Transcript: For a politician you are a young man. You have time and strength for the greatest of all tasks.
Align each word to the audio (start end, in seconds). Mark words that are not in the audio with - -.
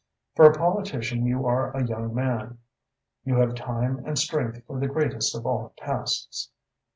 For 0.35 0.49
a 0.49 0.57
politician 0.57 1.27
you 1.27 1.45
are 1.45 1.69
a 1.77 1.85
young 1.85 2.15
man. 2.15 2.57
You 3.23 3.35
have 3.35 3.53
time 3.53 4.01
and 4.03 4.17
strength 4.17 4.65
for 4.65 4.79
the 4.79 4.87
greatest 4.87 5.35
of 5.37 5.45
all 5.45 5.73
tasks. 5.77 6.49